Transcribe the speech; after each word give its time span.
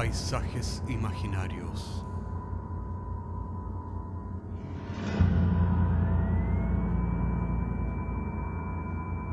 Paisajes 0.00 0.82
imaginarios. 0.88 2.06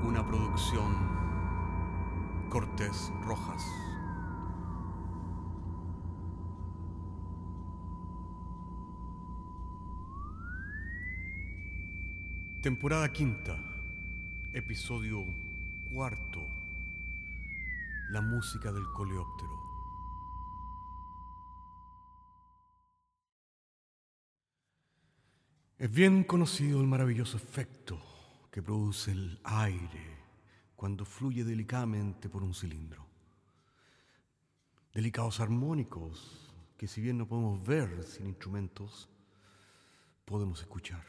Una 0.03 0.27
producción 0.27 0.94
Cortés 2.49 3.13
Rojas. 3.22 3.66
Temporada 12.61 13.13
quinta, 13.13 13.58
episodio 14.52 15.23
cuarto. 15.94 16.45
La 18.09 18.20
música 18.20 18.73
del 18.73 18.84
coleóptero. 18.94 19.77
Es 25.80 25.91
bien 25.91 26.23
conocido 26.23 26.81
el 26.81 26.88
maravilloso 26.88 27.38
efecto 27.38 28.02
que 28.49 28.63
produce 28.63 29.12
el 29.12 29.40
aire 29.44 30.17
cuando 30.75 31.06
fluye 31.06 31.44
delicadamente 31.44 32.30
por 32.30 32.42
un 32.42 32.56
cilindro. 32.56 33.06
Delicados 34.92 35.39
armónicos 35.39 36.52
que 36.78 36.88
si 36.88 37.00
bien 37.00 37.19
no 37.19 37.28
podemos 37.28 37.64
ver 37.64 38.03
sin 38.06 38.25
instrumentos, 38.25 39.08
podemos 40.25 40.61
escuchar. 40.61 41.06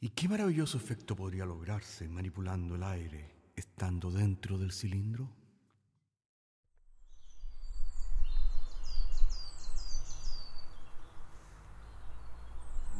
¿Y 0.00 0.08
qué 0.08 0.26
maravilloso 0.26 0.78
efecto 0.78 1.14
podría 1.14 1.44
lograrse 1.44 2.08
manipulando 2.08 2.76
el 2.76 2.82
aire 2.82 3.30
estando 3.54 4.10
dentro 4.10 4.56
del 4.56 4.72
cilindro? 4.72 5.28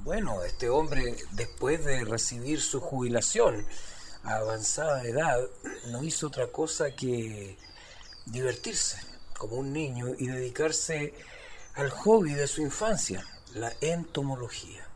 Bueno, 0.06 0.44
este 0.44 0.68
hombre, 0.68 1.16
después 1.32 1.84
de 1.84 2.04
recibir 2.04 2.62
su 2.62 2.80
jubilación 2.80 3.66
a 4.22 4.36
avanzada 4.36 5.02
edad, 5.02 5.40
no 5.88 6.04
hizo 6.04 6.28
otra 6.28 6.46
cosa 6.46 6.92
que 6.92 7.58
divertirse 8.24 9.00
como 9.36 9.56
un 9.56 9.72
niño 9.72 10.14
y 10.16 10.28
dedicarse 10.28 11.12
al 11.74 11.90
hobby 11.90 12.34
de 12.34 12.46
su 12.46 12.62
infancia, 12.62 13.26
la 13.54 13.72
entomología. 13.80 14.86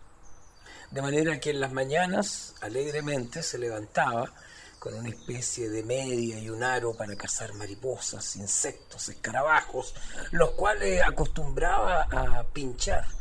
De 0.93 1.03
manera 1.03 1.41
que 1.41 1.51
en 1.51 1.59
las 1.59 1.73
mañanas 1.73 2.55
alegremente 2.61 3.43
se 3.43 3.59
levantaba 3.59 4.33
con 4.79 4.95
una 4.95 5.09
especie 5.09 5.71
de 5.71 5.83
media 5.83 6.39
y 6.39 6.51
un 6.51 6.63
aro 6.63 6.95
para 6.95 7.17
cazar 7.17 7.53
mariposas, 7.55 8.37
insectos, 8.37 9.09
escarabajos, 9.09 9.93
los 10.31 10.53
cuales 10.53 11.03
acostumbraba 11.03 12.03
a 12.13 12.45
pinchar 12.45 13.20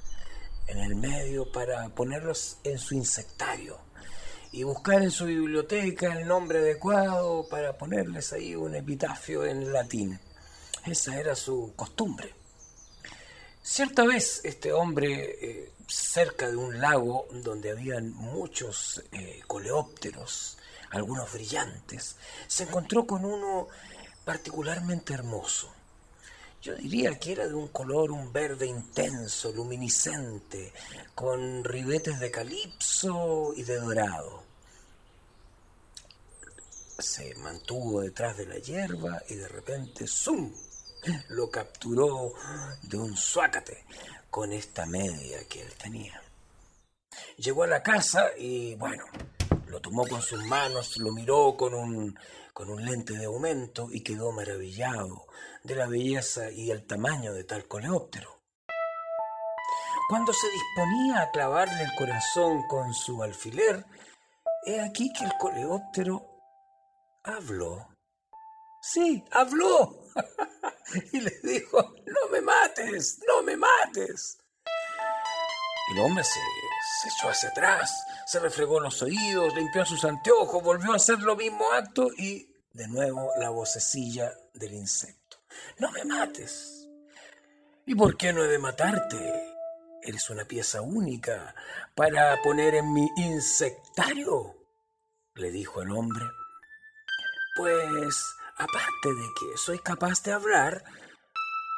en 0.70 0.80
el 0.80 0.96
medio 0.96 1.52
para 1.52 1.90
ponerlos 1.90 2.58
en 2.64 2.78
su 2.78 2.96
insectario 2.96 3.78
y 4.52 4.64
buscar 4.64 5.02
en 5.02 5.12
su 5.12 5.26
biblioteca 5.26 6.14
el 6.18 6.28
nombre 6.28 6.60
adecuado 6.60 7.48
para 7.50 7.78
ponerles 7.78 8.34
ahí 8.34 8.56
un 8.56 8.76
epitafio 8.76 9.46
en 9.46 9.72
latín. 9.72 10.20
Esa 10.86 11.20
era 11.20 11.36
su 11.36 11.74
costumbre. 11.76 12.34
Cierta 13.62 14.04
vez 14.04 14.42
este 14.44 14.72
hombre, 14.72 15.38
eh, 15.42 15.74
cerca 15.88 16.50
de 16.50 16.56
un 16.56 16.80
lago 16.80 17.28
donde 17.32 17.72
habían 17.72 18.14
muchos 18.14 19.04
eh, 19.12 19.42
coleópteros, 19.46 20.58
algunos 20.92 21.32
brillantes, 21.32 22.16
se 22.48 22.64
encontró 22.64 23.06
con 23.06 23.26
uno 23.26 23.68
particularmente 24.26 25.14
hermoso. 25.14 25.72
Yo 26.62 26.76
diría 26.76 27.18
que 27.18 27.32
era 27.32 27.48
de 27.48 27.54
un 27.54 27.70
color, 27.70 28.12
un 28.12 28.34
verde 28.34 28.66
intenso, 28.66 29.52
luminiscente, 29.54 30.74
con 31.16 31.64
ribetes 31.64 32.20
de 32.20 32.30
calipso 32.30 33.54
y 33.56 33.64
de 33.64 33.80
dorado. 33.80 34.44
Se 36.98 37.34
mantuvo 37.36 38.02
detrás 38.02 38.36
de 38.36 38.46
la 38.46 38.58
hierba 38.58 39.24
y 39.30 39.36
de 39.36 39.48
repente 39.48 40.06
¡zum! 40.06 40.52
lo 41.30 41.50
capturó 41.50 42.34
de 42.84 42.98
un 42.98 43.16
suácate 43.16 43.86
con 44.30 44.52
esta 44.52 44.86
media 44.86 45.48
que 45.48 45.62
él 45.62 45.74
tenía. 45.76 46.22
Llegó 47.38 47.64
a 47.64 47.68
la 47.68 47.82
casa 47.82 48.32
y 48.38 48.76
bueno, 48.76 49.06
lo 49.68 49.80
tomó 49.80 50.06
con 50.06 50.22
sus 50.22 50.44
manos, 50.44 50.98
lo 50.98 51.14
miró 51.14 51.56
con 51.56 51.74
un, 51.74 52.20
con 52.60 52.70
un 52.72 52.84
lente 52.84 53.14
de 53.14 53.24
aumento 53.24 53.88
y 53.90 54.04
quedó 54.04 54.34
maravillado 54.34 55.28
de 55.64 55.76
la 55.76 55.88
belleza 55.88 56.52
y 56.52 56.72
el 56.72 56.86
tamaño 56.86 57.32
de 57.32 57.46
tal 57.46 57.66
coleóptero. 57.70 58.42
Cuando 60.10 60.34
se 60.34 60.46
disponía 60.50 61.22
a 61.22 61.32
clavarle 61.32 61.82
el 61.84 61.96
corazón 61.98 62.68
con 62.68 62.94
su 62.94 63.24
alfiler, 63.24 63.86
he 64.66 64.82
aquí 64.82 65.14
que 65.14 65.24
el 65.24 65.32
coleóptero 65.40 66.22
habló. 67.24 67.96
Sí, 68.82 69.24
habló. 69.32 70.04
y 71.14 71.22
le 71.22 71.40
dijo, 71.42 71.96
no 72.08 72.30
me 72.30 72.42
mates, 72.42 73.22
no 73.26 73.42
me 73.42 73.56
mates. 73.56 74.38
El 75.94 76.00
hombre 76.00 76.26
se, 76.26 76.42
se 77.02 77.08
echó 77.08 77.30
hacia 77.30 77.50
atrás, 77.50 77.90
se 78.28 78.40
refregó 78.40 78.82
los 78.82 79.02
oídos, 79.02 79.56
limpió 79.56 79.86
sus 79.86 80.04
anteojos, 80.04 80.62
volvió 80.62 80.92
a 80.92 80.98
hacer 80.98 81.20
lo 81.20 81.38
mismo 81.38 81.72
acto 81.72 82.10
y 82.18 82.49
de 82.74 82.88
nuevo 82.88 83.32
la 83.40 83.50
vocecilla 83.50 84.32
del 84.54 84.74
insecto. 84.74 85.38
No 85.78 85.92
me 85.92 86.06
mates. 86.06 86.88
¿Y 87.86 87.96
por 87.96 88.18
qué 88.18 88.34
no 88.34 88.44
he 88.44 88.48
de 88.48 88.60
matarte? 88.60 89.56
Eres 90.02 90.30
una 90.30 90.46
pieza 90.46 90.82
única 90.82 91.56
para 91.96 92.42
poner 92.42 92.76
en 92.76 92.94
mi 92.94 93.10
insectario, 93.18 94.56
le 95.36 95.52
dijo 95.52 95.82
el 95.82 95.92
hombre. 95.92 96.26
Pues, 97.58 98.36
aparte 98.56 99.10
de 99.10 99.28
que 99.40 99.58
soy 99.58 99.80
capaz 99.80 100.24
de 100.24 100.32
hablar, 100.32 100.84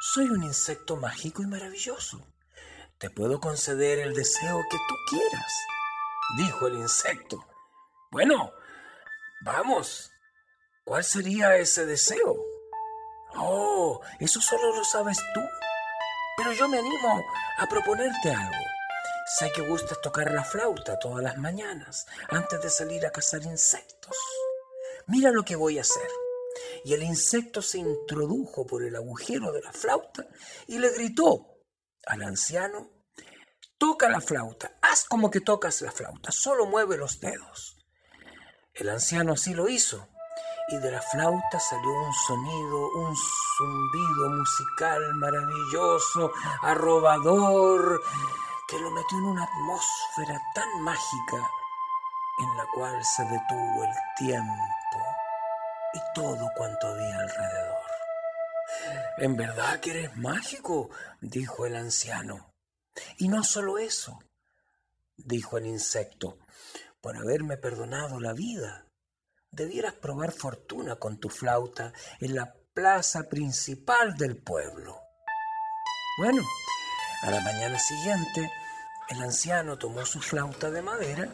soy 0.00 0.26
un 0.26 0.42
insecto 0.42 0.96
mágico 0.96 1.42
y 1.42 1.46
maravilloso. 1.46 2.24
Te 2.98 3.10
puedo 3.10 3.40
conceder 3.40 3.98
el 3.98 4.14
deseo 4.14 4.60
que 4.70 4.76
tú 4.76 4.94
quieras, 5.08 5.52
dijo 6.36 6.68
el 6.68 6.74
insecto. 6.74 7.44
Bueno, 8.12 8.52
vamos, 9.44 10.12
¿cuál 10.84 11.04
sería 11.04 11.56
ese 11.56 11.86
deseo? 11.86 12.36
Oh, 13.34 14.00
eso 14.20 14.40
solo 14.40 14.74
lo 14.76 14.84
sabes 14.84 15.18
tú. 15.34 15.40
Pero 16.36 16.52
yo 16.52 16.68
me 16.68 16.78
animo 16.78 17.22
a 17.58 17.66
proponerte 17.66 18.30
algo. 18.30 18.64
Sé 19.38 19.50
que 19.52 19.62
gustas 19.62 20.00
tocar 20.00 20.32
la 20.32 20.44
flauta 20.44 20.98
todas 20.98 21.22
las 21.22 21.38
mañanas 21.38 22.06
antes 22.28 22.60
de 22.60 22.70
salir 22.70 23.06
a 23.06 23.12
cazar 23.12 23.42
insectos. 23.44 24.16
Mira 25.06 25.30
lo 25.30 25.44
que 25.44 25.56
voy 25.56 25.78
a 25.78 25.82
hacer. 25.82 26.08
Y 26.84 26.92
el 26.92 27.02
insecto 27.02 27.62
se 27.62 27.78
introdujo 27.78 28.66
por 28.66 28.82
el 28.82 28.96
agujero 28.96 29.52
de 29.52 29.62
la 29.62 29.72
flauta 29.72 30.26
y 30.66 30.78
le 30.78 30.90
gritó 30.90 31.46
al 32.06 32.22
anciano, 32.22 32.90
toca 33.78 34.08
la 34.08 34.20
flauta, 34.20 34.76
haz 34.82 35.04
como 35.04 35.30
que 35.30 35.40
tocas 35.40 35.80
la 35.80 35.92
flauta, 35.92 36.30
solo 36.30 36.66
mueve 36.66 36.98
los 36.98 37.20
dedos. 37.20 37.78
El 38.74 38.90
anciano 38.90 39.32
así 39.32 39.54
lo 39.54 39.68
hizo 39.68 40.08
y 40.72 40.78
de 40.78 40.90
la 40.90 41.02
flauta 41.02 41.60
salió 41.60 41.90
un 41.90 42.14
sonido, 42.14 42.90
un 42.92 43.14
zumbido 43.14 44.30
musical 44.30 45.14
maravilloso, 45.16 46.32
arrobador, 46.62 48.02
que 48.66 48.78
lo 48.78 48.90
metió 48.90 49.18
en 49.18 49.24
una 49.24 49.44
atmósfera 49.44 50.40
tan 50.54 50.80
mágica 50.80 51.50
en 52.38 52.56
la 52.56 52.66
cual 52.74 53.04
se 53.04 53.22
detuvo 53.24 53.84
el 53.84 53.90
tiempo 54.16 54.98
y 55.92 56.00
todo 56.14 56.50
cuanto 56.56 56.86
había 56.86 57.18
alrededor. 57.18 57.82
En 59.18 59.36
verdad 59.36 59.80
que 59.80 59.90
eres 59.90 60.16
mágico, 60.16 60.88
dijo 61.20 61.66
el 61.66 61.76
anciano. 61.76 62.54
Y 63.18 63.28
no 63.28 63.44
solo 63.44 63.76
eso, 63.76 64.18
dijo 65.16 65.58
el 65.58 65.66
insecto, 65.66 66.38
por 67.02 67.16
haberme 67.16 67.58
perdonado 67.58 68.20
la 68.20 68.32
vida 68.32 68.86
debieras 69.52 69.92
probar 69.92 70.32
fortuna 70.32 70.96
con 70.96 71.18
tu 71.18 71.28
flauta 71.28 71.92
en 72.20 72.34
la 72.34 72.54
plaza 72.74 73.28
principal 73.28 74.16
del 74.16 74.38
pueblo. 74.38 74.98
Bueno, 76.18 76.42
a 77.22 77.30
la 77.30 77.40
mañana 77.40 77.78
siguiente, 77.78 78.50
el 79.10 79.22
anciano 79.22 79.76
tomó 79.76 80.06
su 80.06 80.20
flauta 80.20 80.70
de 80.70 80.80
madera 80.80 81.28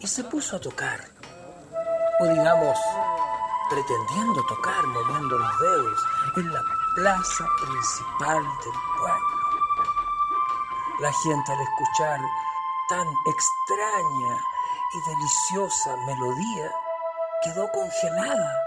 y 0.00 0.06
se 0.06 0.24
puso 0.24 0.56
a 0.56 0.60
tocar. 0.60 1.00
O 2.20 2.26
digamos, 2.26 2.78
pretendiendo 3.68 4.46
tocar, 4.46 4.86
moviendo 4.86 5.38
los 5.38 5.60
dedos, 5.60 5.98
en 6.36 6.52
la 6.52 6.62
plaza 6.96 7.44
principal 7.60 8.42
del 8.42 8.78
pueblo. 8.98 9.42
La 11.00 11.12
gente 11.12 11.52
al 11.52 11.60
escuchar 11.60 12.20
tan 12.88 13.06
extraña 13.26 14.38
y 14.94 15.10
deliciosa 15.10 15.96
melodía 16.06 16.72
quedó 17.42 17.70
congelada, 17.70 18.62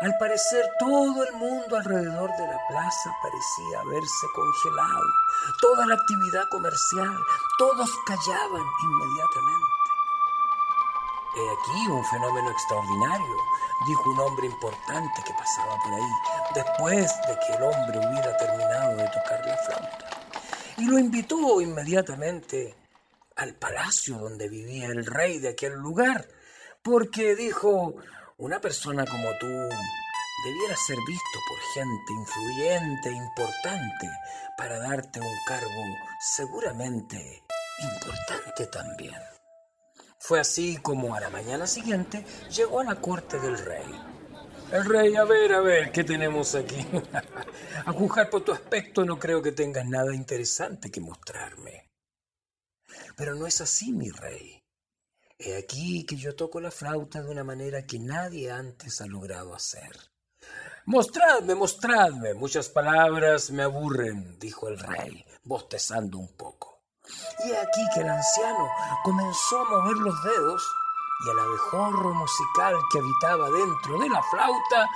Al 0.00 0.16
parecer 0.18 0.64
todo 0.78 1.24
el 1.24 1.32
mundo 1.34 1.76
alrededor 1.76 2.30
de 2.36 2.46
la 2.46 2.58
plaza 2.68 3.10
parecía 3.20 3.80
haberse 3.80 4.26
congelado. 4.34 5.08
Toda 5.60 5.86
la 5.86 5.94
actividad 5.94 6.48
comercial, 6.50 7.16
todos 7.58 7.90
callaban 8.06 8.62
inmediatamente. 8.82 9.78
He 11.36 11.50
aquí 11.50 11.90
un 11.90 12.04
fenómeno 12.04 12.50
extraordinario, 12.50 13.36
dijo 13.86 14.10
un 14.10 14.20
hombre 14.20 14.46
importante 14.46 15.22
que 15.24 15.34
pasaba 15.34 15.76
por 15.82 15.92
ahí, 15.94 16.12
después 16.54 17.12
de 17.26 17.38
que 17.40 17.52
el 17.54 17.62
hombre 17.62 17.98
hubiera 17.98 18.36
terminado 18.36 18.96
de 18.96 19.08
tocar 19.08 19.46
la 19.46 19.56
flauta. 19.58 20.10
Y 20.78 20.84
lo 20.86 20.98
invitó 20.98 21.60
inmediatamente 21.60 22.74
al 23.36 23.54
palacio 23.54 24.18
donde 24.18 24.48
vivía 24.48 24.86
el 24.86 25.06
rey 25.06 25.38
de 25.38 25.50
aquel 25.50 25.74
lugar, 25.74 26.26
porque 26.82 27.34
dijo, 27.34 27.94
una 28.36 28.60
persona 28.60 29.04
como 29.04 29.28
tú 29.40 29.46
debiera 30.44 30.76
ser 30.76 30.96
visto 31.06 31.38
por 31.48 31.58
gente 31.74 32.12
influyente 32.12 33.08
e 33.08 33.12
importante 33.12 34.08
para 34.56 34.78
darte 34.78 35.20
un 35.20 35.36
cargo 35.46 35.82
seguramente 36.20 37.42
importante 37.80 38.66
también. 38.66 39.20
Fue 40.20 40.40
así 40.40 40.76
como 40.78 41.14
a 41.14 41.20
la 41.20 41.30
mañana 41.30 41.66
siguiente 41.66 42.24
llegó 42.50 42.80
a 42.80 42.84
la 42.84 42.96
corte 42.96 43.38
del 43.38 43.58
rey. 43.58 43.86
El 44.70 44.84
rey, 44.84 45.16
a 45.16 45.24
ver, 45.24 45.52
a 45.54 45.60
ver, 45.60 45.90
¿qué 45.92 46.04
tenemos 46.04 46.54
aquí? 46.54 46.86
a 47.86 47.92
juzgar 47.92 48.28
por 48.28 48.42
tu 48.44 48.52
aspecto 48.52 49.04
no 49.04 49.18
creo 49.18 49.40
que 49.40 49.52
tengas 49.52 49.86
nada 49.86 50.14
interesante 50.14 50.90
que 50.90 51.00
mostrarme. 51.00 51.88
Pero 53.16 53.34
no 53.34 53.46
es 53.46 53.60
así, 53.60 53.92
mi 53.92 54.10
rey. 54.10 54.57
He 55.40 55.56
aquí 55.56 56.04
que 56.04 56.16
yo 56.16 56.34
toco 56.34 56.60
la 56.60 56.72
flauta 56.72 57.22
de 57.22 57.30
una 57.30 57.44
manera 57.44 57.86
que 57.86 58.00
nadie 58.00 58.50
antes 58.50 59.00
ha 59.00 59.06
logrado 59.06 59.54
hacer. 59.54 59.94
Mostradme, 60.84 61.54
mostradme. 61.54 62.34
Muchas 62.34 62.68
palabras 62.68 63.52
me 63.52 63.62
aburren, 63.62 64.36
dijo 64.40 64.66
el 64.66 64.80
rey, 64.80 65.24
bostezando 65.44 66.18
un 66.18 66.34
poco. 66.36 66.80
Y 67.46 67.52
aquí 67.52 67.80
que 67.94 68.00
el 68.00 68.08
anciano 68.08 68.68
comenzó 69.04 69.60
a 69.60 69.70
mover 69.70 69.96
los 69.98 70.24
dedos 70.24 70.62
y 71.24 71.30
el 71.30 71.38
abejorro 71.38 72.14
musical 72.14 72.74
que 72.90 72.98
habitaba 72.98 73.48
dentro 73.50 73.98
de 74.00 74.08
la 74.08 74.22
flauta 74.24 74.88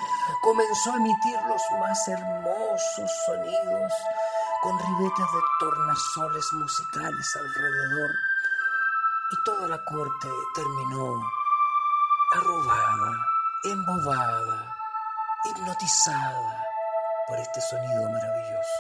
comenzó 0.42 0.92
a 0.92 0.96
emitir 0.96 1.38
los 1.46 1.62
más 1.78 2.08
hermosos 2.08 3.10
sonidos 3.26 3.92
con 4.60 4.76
ribetes 4.78 5.26
de 5.32 5.40
tornasoles 5.60 6.52
musicales 6.52 7.36
alrededor 7.36 8.10
y 9.32 9.44
toda 9.44 9.66
la 9.66 9.82
corte 9.82 10.28
terminó 10.54 11.22
arrobada, 12.32 13.26
embobada, 13.64 14.76
hipnotizada 15.44 16.66
por 17.26 17.38
este 17.38 17.60
sonido 17.62 18.10
maravilloso. 18.10 18.78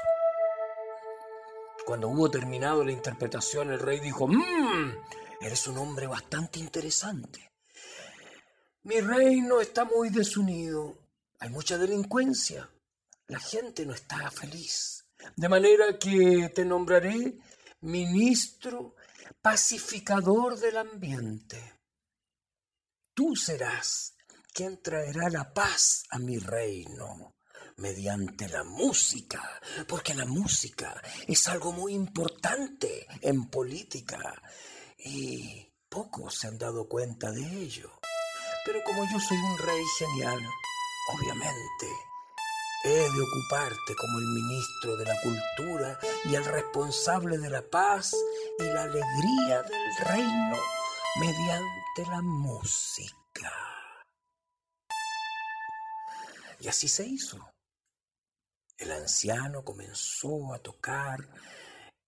Cuando 1.86 2.08
hubo 2.08 2.30
terminado 2.30 2.84
la 2.84 2.92
interpretación, 2.92 3.72
el 3.72 3.80
rey 3.80 4.00
dijo, 4.00 4.28
mmm, 4.28 4.92
eres 5.40 5.66
un 5.68 5.78
hombre 5.78 6.06
bastante 6.06 6.58
interesante. 6.58 7.50
Mi 8.82 9.00
reino 9.00 9.60
está 9.60 9.84
muy 9.84 10.10
desunido, 10.10 10.98
hay 11.38 11.48
mucha 11.48 11.78
delincuencia, 11.78 12.68
la 13.28 13.38
gente 13.38 13.86
no 13.86 13.94
está 13.94 14.30
feliz, 14.30 15.06
de 15.34 15.48
manera 15.48 15.98
que 15.98 16.50
te 16.54 16.64
nombraré 16.64 17.38
ministro 17.80 18.96
pacificador 19.40 20.58
del 20.58 20.76
ambiente. 20.76 21.80
Tú 23.14 23.36
serás 23.36 24.14
quien 24.52 24.82
traerá 24.82 25.28
la 25.30 25.52
paz 25.52 26.04
a 26.10 26.18
mi 26.18 26.38
reino 26.38 27.34
mediante 27.76 28.48
la 28.48 28.64
música, 28.64 29.60
porque 29.88 30.14
la 30.14 30.26
música 30.26 31.00
es 31.26 31.48
algo 31.48 31.72
muy 31.72 31.94
importante 31.94 33.06
en 33.20 33.48
política 33.48 34.20
y 34.98 35.68
pocos 35.88 36.34
se 36.38 36.48
han 36.48 36.58
dado 36.58 36.88
cuenta 36.88 37.30
de 37.30 37.42
ello. 37.42 37.90
Pero 38.64 38.82
como 38.84 39.04
yo 39.10 39.18
soy 39.18 39.38
un 39.38 39.58
rey 39.58 39.82
genial, 39.98 40.38
obviamente 41.14 42.11
He 42.84 42.88
de 42.88 43.22
ocuparte 43.22 43.94
como 43.94 44.18
el 44.18 44.26
ministro 44.26 44.96
de 44.96 45.04
la 45.04 45.14
cultura 45.22 46.00
y 46.24 46.34
el 46.34 46.44
responsable 46.44 47.38
de 47.38 47.48
la 47.48 47.62
paz 47.62 48.12
y 48.58 48.64
la 48.64 48.82
alegría 48.82 49.62
del 49.62 49.96
reino 50.04 50.56
mediante 51.20 52.06
la 52.10 52.20
música. 52.22 53.52
Y 56.58 56.66
así 56.66 56.88
se 56.88 57.06
hizo. 57.06 57.38
El 58.76 58.90
anciano 58.90 59.62
comenzó 59.62 60.52
a 60.52 60.58
tocar 60.58 61.20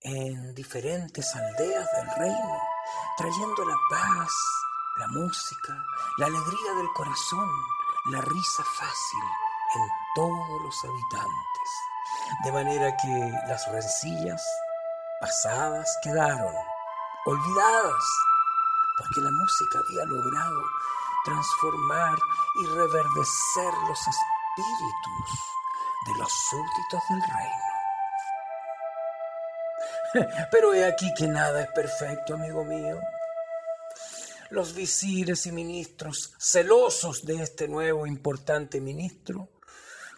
en 0.01 0.57
diferentes 0.57 1.37
aldeas 1.37 1.89
del 1.93 2.11
reino, 2.17 2.59
trayendo 3.17 3.65
la 3.65 3.77
paz, 3.91 4.33
la 4.99 5.07
música, 5.07 5.85
la 6.19 6.27
alegría 6.27 6.73
del 6.79 6.89
corazón, 6.97 7.49
la 8.11 8.21
risa 8.21 8.65
fácil 8.65 9.44
en 9.77 9.89
todos 10.15 10.63
los 10.63 10.85
habitantes, 10.85 11.71
de 12.45 12.53
manera 12.53 12.97
que 12.97 13.33
las 13.49 13.67
rencillas 13.71 14.43
pasadas 15.21 15.89
quedaron 16.03 16.55
olvidadas, 17.27 18.05
porque 18.99 19.21
la 19.21 19.31
música 19.31 19.79
había 19.79 20.05
logrado 20.05 20.63
transformar 21.25 22.17
y 22.63 22.67
reverdecer 22.67 23.73
los 23.89 23.99
espíritus 23.99 25.31
de 26.07 26.15
los 26.19 26.33
súbditos 26.33 27.03
del 27.09 27.23
reino. 27.23 27.75
Pero 30.51 30.75
he 30.75 30.85
aquí 30.85 31.13
que 31.15 31.27
nada 31.27 31.63
es 31.63 31.71
perfecto, 31.73 32.35
amigo 32.35 32.65
mío. 32.65 33.01
Los 34.51 34.75
visires 34.75 35.47
y 35.47 35.53
ministros, 35.53 36.35
celosos 36.39 37.25
de 37.25 37.43
este 37.43 37.67
nuevo 37.67 38.07
importante 38.07 38.81
ministro, 38.81 39.49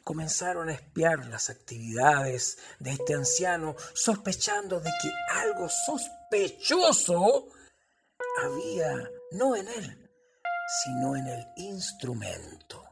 comenzaron 0.06 0.68
a 0.68 0.72
espiar 0.72 1.26
las 1.26 1.50
actividades 1.50 2.58
de 2.78 2.92
este 2.92 3.14
anciano, 3.14 3.74
sospechando 3.92 4.78
de 4.78 4.88
que 5.02 5.10
algo 5.40 5.68
sospechoso 5.68 7.48
había 8.40 9.10
no 9.32 9.56
en 9.56 9.66
él, 9.66 10.10
sino 10.84 11.16
en 11.16 11.26
el 11.26 11.44
instrumento. 11.56 12.84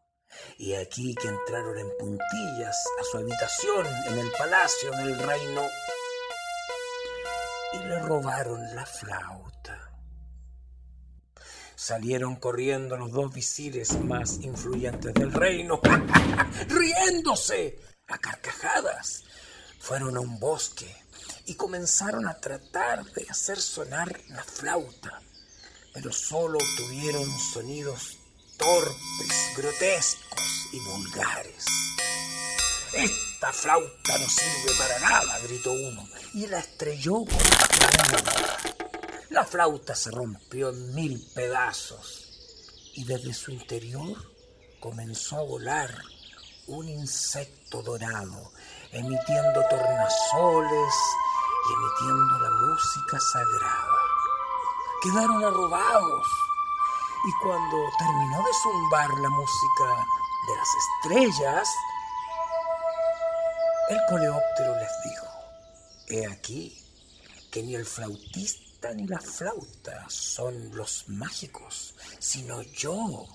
Y 0.59 0.75
aquí 0.75 1.15
que 1.15 1.29
entraron 1.29 1.79
en 1.79 1.89
puntillas 2.01 2.85
a 3.01 3.05
su 3.05 3.19
habitación 3.19 3.87
en 4.09 4.19
el 4.19 4.33
palacio 4.33 4.91
del 4.91 5.17
reino 5.17 5.63
y 7.75 7.79
le 7.79 8.01
robaron 8.01 8.75
la 8.75 8.85
flauta. 8.85 9.84
Salieron 11.87 12.37
corriendo 12.37 12.97
los 12.97 13.13
dos 13.13 13.35
visires 13.35 14.03
más 14.03 14.39
influyentes 14.41 15.13
del 15.13 15.31
reino, 15.31 15.83
riéndose 16.69 17.79
a 18.07 18.17
carcajadas. 18.17 19.25
Fueron 19.81 20.17
a 20.17 20.21
un 20.21 20.41
bosque 20.41 20.91
y 21.45 21.57
comenzaron 21.57 22.27
a 22.27 22.41
tratar 22.41 23.05
de 23.05 23.27
hacer 23.29 23.61
sonar 23.61 24.19
la 24.29 24.43
flauta, 24.43 25.21
pero 25.93 26.11
solo 26.11 26.57
obtuvieron 26.57 27.29
sonidos 27.53 28.17
torpes, 28.57 29.53
grotescos 29.55 30.69
y 30.73 30.81
vulgares. 30.89 31.67
Esta 32.95 33.53
flauta 33.53 34.19
no 34.19 34.27
sirve 34.27 34.73
para 34.79 34.99
nada, 35.01 35.39
gritó 35.41 35.71
uno, 35.71 36.09
y 36.33 36.47
la 36.47 36.61
estrelló 36.61 37.27
contra 37.27 38.74
la 39.31 39.45
flauta 39.45 39.95
se 39.95 40.11
rompió 40.11 40.71
en 40.71 40.95
mil 40.95 41.27
pedazos 41.35 42.91
y 42.95 43.05
desde 43.05 43.33
su 43.33 43.51
interior 43.51 44.17
comenzó 44.81 45.39
a 45.39 45.43
volar 45.43 45.91
un 46.67 46.89
insecto 46.89 47.83
dorado, 47.83 48.53
emitiendo 48.93 49.61
tornasoles 49.69 50.95
y 51.67 51.73
emitiendo 51.73 52.39
la 52.39 52.51
música 52.51 53.21
sagrada. 53.21 53.99
Quedaron 55.03 55.45
arrobados 55.45 56.27
y 57.27 57.33
cuando 57.43 57.77
terminó 57.99 58.39
de 58.39 58.53
zumbar 58.63 59.11
la 59.21 59.31
música 59.31 60.07
de 60.47 60.57
las 60.57 60.69
estrellas, 60.85 61.69
el 63.89 63.99
coleóptero 64.09 64.75
les 64.77 64.93
dijo, 65.05 65.27
he 66.09 66.27
aquí 66.27 66.79
que 67.51 67.63
ni 67.63 67.75
el 67.75 67.87
flautista 67.87 68.74
ni 68.93 69.07
la 69.07 69.21
flauta 69.21 70.07
son 70.09 70.75
los 70.77 71.09
mágicos, 71.09 71.95
sino 72.19 72.61
yo. 72.63 73.27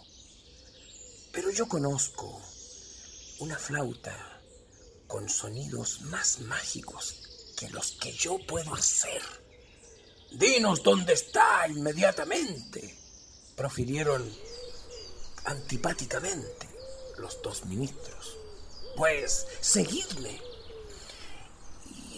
Pero 1.32 1.50
yo 1.50 1.68
conozco 1.68 2.41
una 3.39 3.58
flauta 3.58 4.41
con 5.08 5.27
sonidos 5.29 6.01
más 6.01 6.39
mágicos 6.41 7.53
que 7.58 7.70
los 7.70 7.94
que 7.94 8.12
yo 8.12 8.38
puedo 8.46 8.74
hacer. 8.75 9.22
Dinos 10.32 10.84
dónde 10.84 11.13
está 11.13 11.68
inmediatamente, 11.68 12.96
profirieron 13.56 14.32
antipáticamente 15.46 16.70
los 17.18 17.41
dos 17.41 17.65
ministros. 17.65 18.38
Pues, 18.96 19.48
seguidme. 19.62 20.49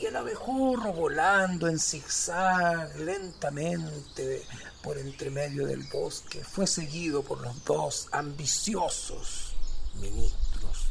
Y 0.02 0.08
el 0.08 0.16
abejorro 0.16 0.94
volando 0.94 1.68
en 1.68 1.78
zigzag 1.78 2.98
lentamente 2.98 4.44
por 4.82 4.98
entre 4.98 5.30
medio 5.30 5.68
del 5.68 5.84
bosque 5.84 6.44
fue 6.44 6.66
seguido 6.66 7.22
por 7.22 7.40
los 7.42 7.64
dos 7.64 8.08
ambiciosos 8.12 9.54
ministros. 10.00 10.86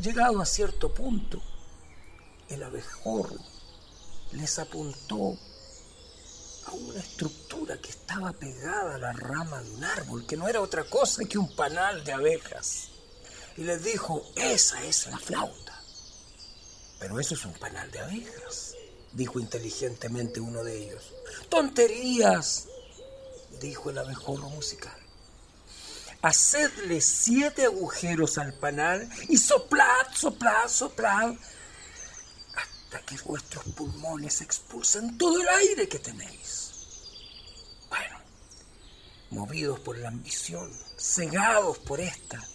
Llegado 0.00 0.40
a 0.40 0.46
cierto 0.46 0.94
punto, 0.94 1.42
el 2.48 2.62
abejorro 2.62 3.36
les 4.32 4.58
apuntó 4.58 5.36
a 6.66 6.72
una 6.72 7.00
estructura 7.00 7.76
que 7.76 7.90
estaba 7.90 8.32
pegada 8.32 8.94
a 8.94 8.98
la 8.98 9.12
rama 9.12 9.62
de 9.62 9.70
un 9.70 9.84
árbol, 9.84 10.26
que 10.26 10.38
no 10.38 10.48
era 10.48 10.62
otra 10.62 10.84
cosa 10.84 11.26
que 11.26 11.36
un 11.36 11.54
panal 11.54 12.04
de 12.04 12.12
abejas. 12.12 12.88
Y 13.58 13.64
les 13.64 13.84
dijo, 13.84 14.24
esa 14.36 14.82
es 14.82 15.08
la 15.08 15.18
flauta. 15.18 15.69
Pero 17.00 17.18
eso 17.18 17.34
es 17.34 17.44
un 17.44 17.54
panal 17.54 17.90
de 17.90 17.98
abejas, 17.98 18.76
dijo 19.12 19.40
inteligentemente 19.40 20.38
uno 20.38 20.62
de 20.62 20.84
ellos. 20.84 21.12
Tonterías, 21.48 22.68
dijo 23.60 23.90
el 23.90 23.98
abejorro 23.98 24.48
musical. 24.50 24.96
Hacedle 26.22 27.00
siete 27.00 27.64
agujeros 27.64 28.36
al 28.36 28.52
panal 28.52 29.08
y 29.28 29.38
soplad, 29.38 30.12
soplad, 30.14 30.68
soplad 30.68 31.34
hasta 32.54 33.00
que 33.06 33.16
vuestros 33.22 33.64
pulmones 33.74 34.42
expulsen 34.42 35.16
todo 35.16 35.40
el 35.40 35.48
aire 35.48 35.88
que 35.88 35.98
tenéis. 35.98 36.72
Bueno, 37.88 38.18
movidos 39.30 39.80
por 39.80 39.96
la 39.96 40.08
ambición, 40.08 40.70
cegados 40.98 41.78
por 41.78 42.00
esta, 42.00 42.46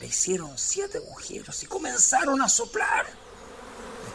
le 0.00 0.08
hicieron 0.08 0.58
siete 0.58 0.98
agujeros 0.98 1.62
y 1.62 1.66
comenzaron 1.66 2.42
a 2.42 2.48
soplar, 2.48 3.06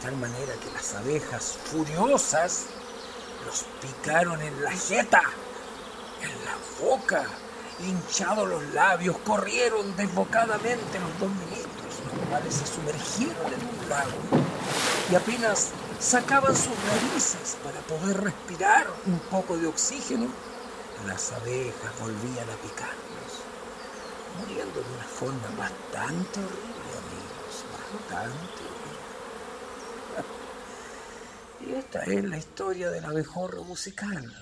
tal 0.02 0.16
manera 0.16 0.52
que 0.54 0.70
las 0.72 0.94
abejas 0.94 1.58
furiosas 1.64 2.66
los 3.44 3.64
picaron 3.80 4.40
en 4.42 4.62
la 4.62 4.72
jeta, 4.72 5.22
en 6.22 6.44
la 6.44 6.56
boca, 6.80 7.24
hinchados 7.80 8.48
los 8.48 8.62
labios, 8.74 9.16
corrieron 9.18 9.96
desbocadamente 9.96 10.98
los 10.98 11.18
dos 11.18 11.30
ministros, 11.30 12.00
los 12.12 12.28
cuales 12.28 12.54
se 12.54 12.66
sumergieron 12.66 13.46
en 13.46 13.68
un 13.68 13.88
lago 13.88 14.48
y 15.10 15.14
apenas 15.14 15.70
sacaban 15.98 16.54
sus 16.54 16.76
narices 16.86 17.56
para 17.64 17.80
poder 17.80 18.22
respirar 18.22 18.86
un 19.06 19.18
poco 19.30 19.56
de 19.56 19.66
oxígeno, 19.66 20.28
las 21.06 21.32
abejas 21.32 21.98
volvían 22.00 22.48
a 22.50 22.56
picarlos, 22.56 23.32
muriendo 24.38 24.80
de 24.80 24.94
una 24.94 25.04
forma 25.04 25.48
bastante 25.56 26.40
horrible, 26.40 26.90
amigos, 26.98 27.64
bastante 27.72 28.62
horrible. 28.64 28.77
Y 31.66 31.74
esta 31.74 32.02
es 32.04 32.24
la 32.24 32.38
historia 32.38 32.90
del 32.90 33.04
abejorro 33.04 33.64
musical. 33.64 34.32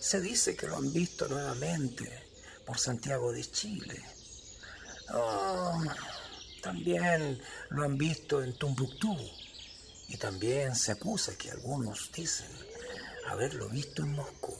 Se 0.00 0.20
dice 0.20 0.56
que 0.56 0.66
lo 0.66 0.76
han 0.76 0.92
visto 0.92 1.28
nuevamente 1.28 2.28
por 2.64 2.78
Santiago 2.78 3.32
de 3.32 3.44
Chile. 3.50 4.02
Oh, 5.12 5.82
también 6.62 7.42
lo 7.70 7.84
han 7.84 7.98
visto 7.98 8.42
en 8.42 8.56
Tumbuctú 8.56 9.16
y 10.08 10.16
también 10.16 10.76
se 10.76 10.92
acusa 10.92 11.36
que 11.36 11.50
algunos 11.50 12.10
dicen 12.12 12.50
haberlo 13.28 13.68
visto 13.68 14.02
en 14.02 14.12
Moscú. 14.12 14.56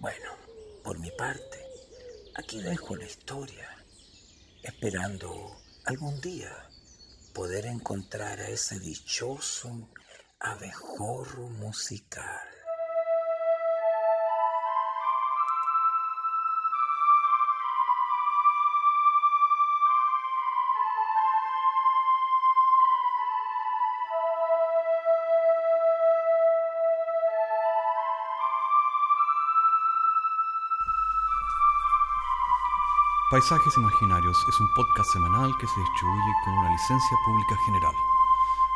Bueno, 0.00 0.30
por 0.82 0.98
mi 0.98 1.10
parte, 1.12 1.64
aquí 2.34 2.60
dejo 2.60 2.96
la 2.96 3.06
historia, 3.06 3.84
esperando 4.62 5.56
algún 5.84 6.20
día 6.20 6.68
poder 7.32 7.66
encontrar 7.66 8.40
a 8.40 8.48
ese 8.48 8.80
dichoso 8.80 9.88
abejorro 10.46 11.48
musical. 11.60 12.24
Paisajes 33.28 33.76
Imaginarios 33.76 34.36
es 34.48 34.60
un 34.60 34.72
podcast 34.74 35.10
semanal 35.12 35.50
que 35.58 35.66
se 35.66 35.80
distribuye 35.80 36.32
con 36.44 36.54
una 36.54 36.70
licencia 36.70 37.16
pública 37.26 37.56
general. 37.66 38.15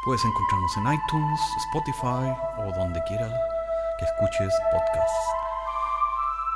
Puedes 0.02 0.24
encontrarnos 0.24 0.74
en 0.78 0.94
iTunes, 0.94 1.38
Spotify 1.68 2.34
o 2.56 2.72
donde 2.74 3.04
quiera 3.04 3.28
que 3.98 4.06
escuches 4.06 4.54
podcasts. 4.72 5.28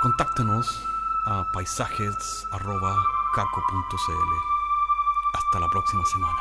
Contáctanos 0.00 0.88
a 1.26 1.44
paisajes.caco.cl. 1.52 4.34
Hasta 5.34 5.60
la 5.60 5.68
próxima 5.68 6.06
semana. 6.06 6.40